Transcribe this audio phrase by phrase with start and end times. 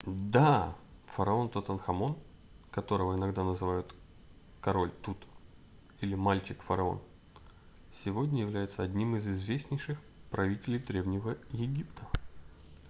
[0.07, 0.75] да
[1.05, 2.17] фараон тутанхамон
[2.71, 3.93] которого иногда называют
[4.59, 5.17] король тут
[5.99, 6.99] или мальчик-фараон
[7.91, 9.99] сегодня является одним из известнейших
[10.31, 12.01] правителей древнего египта